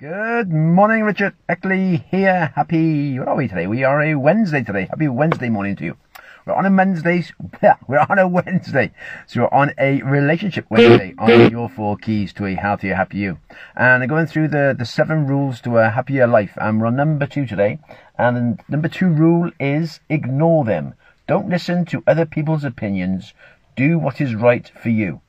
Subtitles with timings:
[0.00, 2.52] Good morning, Richard Eckley here.
[2.56, 3.68] Happy, what are we today?
[3.68, 4.88] We are a Wednesday today.
[4.90, 5.96] Happy Wednesday morning to you.
[6.44, 7.24] We're on a Wednesday.
[7.86, 8.90] We're on a Wednesday.
[9.28, 13.38] So we're on a relationship Wednesday on your four keys to a healthier, happy you.
[13.76, 16.58] And I'm going through the, the seven rules to a happier life.
[16.60, 17.78] And we're on number two today.
[18.18, 20.94] And number two rule is ignore them.
[21.28, 23.32] Don't listen to other people's opinions.
[23.76, 25.20] Do what is right for you.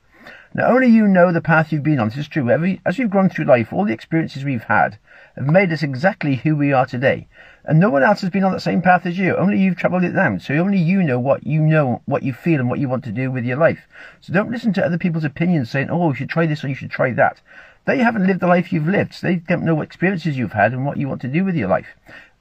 [0.56, 2.08] Now, only you know the path you've been on.
[2.08, 2.48] This is true.
[2.48, 4.96] Every, as we've grown through life, all the experiences we've had
[5.34, 7.28] have made us exactly who we are today.
[7.66, 9.36] And no one else has been on that same path as you.
[9.36, 10.40] Only you've travelled it down.
[10.40, 13.12] So only you know what you know, what you feel, and what you want to
[13.12, 13.86] do with your life.
[14.22, 16.74] So don't listen to other people's opinions saying, oh, you should try this or you
[16.74, 17.42] should try that.
[17.84, 19.12] They haven't lived the life you've lived.
[19.12, 21.54] So they don't know what experiences you've had and what you want to do with
[21.54, 21.88] your life.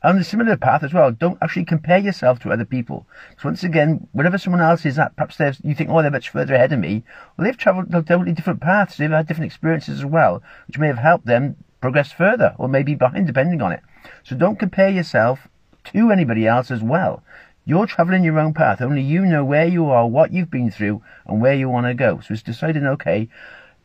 [0.05, 3.08] On a similar path as well, don't actually compare yourself to other people.
[3.40, 6.54] So once again, wherever someone else is at, perhaps you think, oh, they're much further
[6.54, 7.04] ahead of me.
[7.36, 8.98] Well, they've travelled totally different paths.
[8.98, 12.94] They've had different experiences as well, which may have helped them progress further or maybe
[12.94, 13.82] behind, depending on it.
[14.23, 15.48] So don't compare yourself
[15.85, 17.24] to anybody else as well.
[17.65, 18.82] You're travelling your own path.
[18.82, 21.96] Only you know where you are, what you've been through, and where you want to
[21.96, 22.20] go.
[22.20, 23.27] So it's deciding, okay,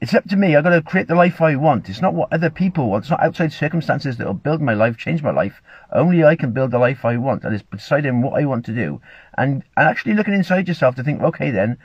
[0.01, 0.57] it's up to me.
[0.57, 1.89] I've got to create the life I want.
[1.89, 3.05] It's not what other people want.
[3.05, 5.61] It's not outside circumstances that will build my life, change my life.
[5.93, 7.45] Only I can build the life I want.
[7.45, 9.03] And it's deciding what I want to do.
[9.37, 11.77] And, and actually looking inside yourself to think, okay then,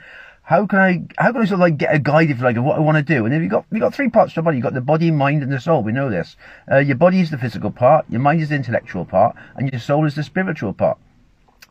[0.42, 2.56] how can I, how can I sort of like get a guide, if you like,
[2.56, 3.24] of what I want to do?
[3.24, 4.56] And then you've got, you've got three parts to the body.
[4.56, 5.82] You've got the body, mind, and the soul.
[5.82, 6.36] We know this.
[6.70, 9.80] Uh, your body is the physical part, your mind is the intellectual part, and your
[9.80, 10.98] soul is the spiritual part.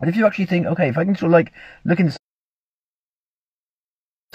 [0.01, 1.53] And if you actually think, okay, if I can sort of like
[1.85, 2.19] look inside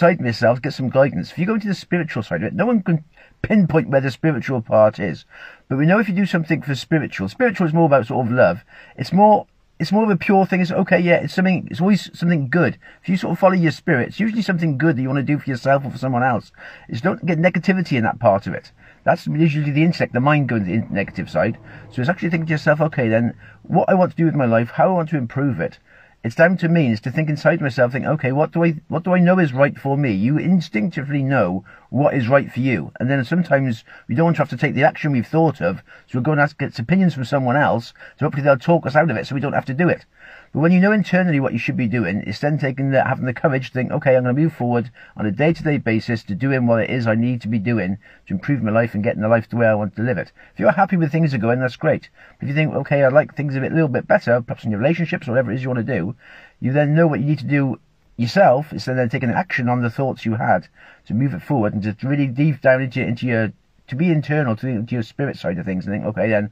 [0.00, 1.30] inside myself, get some guidance.
[1.30, 3.04] If you go into the spiritual side of it, no one can
[3.42, 5.26] pinpoint where the spiritual part is.
[5.68, 8.32] But we know if you do something for spiritual, spiritual is more about sort of
[8.32, 8.64] love.
[8.96, 9.46] It's more,
[9.78, 10.62] it's more of a pure thing.
[10.62, 12.78] It's okay, yeah, it's something, it's always something good.
[13.02, 15.34] If you sort of follow your spirit, it's usually something good that you want to
[15.34, 16.50] do for yourself or for someone else.
[16.88, 18.72] It's don't get negativity in that part of it.
[19.04, 21.58] That's usually the intellect, the mind going to the negative side.
[21.92, 23.34] So it's actually thinking to yourself, okay, then
[23.64, 25.78] what I want to do with my life, how I want to improve it
[26.22, 29.04] it's down to me is to think inside myself, think, okay, what do I, what
[29.04, 30.12] do I know is right for me?
[30.12, 32.92] You instinctively know what is right for you.
[32.98, 35.78] And then sometimes we don't want to have to take the action we've thought of.
[36.06, 37.92] So we'll go and ask, get opinions from someone else.
[38.18, 40.06] So hopefully they'll talk us out of it so we don't have to do it.
[40.52, 43.26] But when you know internally what you should be doing, it's then taking the, having
[43.26, 46.34] the courage to think, okay, I'm going to move forward on a day-to-day basis to
[46.34, 49.22] doing what it is I need to be doing to improve my life and getting
[49.22, 50.32] the life the way I want to live it.
[50.52, 52.08] If you're happy with things are going, that's great.
[52.38, 54.70] But if you think, okay, I'd like things a bit, little bit better, perhaps in
[54.70, 56.14] your relationships or whatever it is you want to do,
[56.60, 57.80] you then know what you need to do
[58.20, 60.68] yourself instead of taking action on the thoughts you had
[61.06, 63.52] to move it forward and to really deep down into, into your,
[63.88, 66.50] to be internal to, your spirit side of things and think, okay, then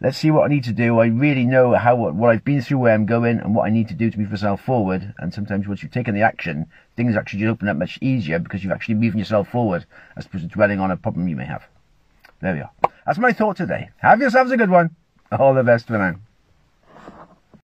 [0.00, 0.98] let's see what I need to do.
[0.98, 3.88] I really know how what I've been through, where I'm going, and what I need
[3.88, 5.14] to do to move myself forward.
[5.18, 8.62] And sometimes once you've taken the action, things actually just open up much easier because
[8.62, 9.86] you've actually moving yourself forward
[10.16, 11.64] as opposed to dwelling on a problem you may have.
[12.40, 12.70] There we are.
[13.06, 13.90] That's my thought today.
[13.98, 14.94] Have yourselves a good one.
[15.32, 16.16] All the best for now.